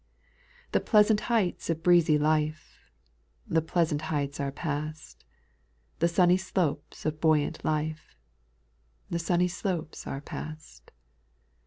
[0.71, 0.79] 3.
[0.79, 2.89] The pleasant heights of breezy life.
[3.47, 5.23] The pleasant heights are past;
[5.99, 8.17] The sunny slopes of buoyant life.
[9.11, 10.89] The sunny slopes are past.